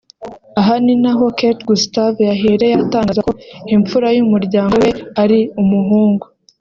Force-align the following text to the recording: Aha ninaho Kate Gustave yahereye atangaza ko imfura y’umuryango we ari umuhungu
Aha 0.59 0.73
ninaho 0.85 1.25
Kate 1.37 1.61
Gustave 1.69 2.19
yahereye 2.29 2.73
atangaza 2.83 3.19
ko 3.27 3.31
imfura 3.75 4.07
y’umuryango 4.17 4.73
we 4.83 4.89
ari 5.23 5.39
umuhungu 5.61 6.25